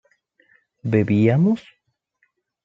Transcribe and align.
bebíamos 0.91 1.61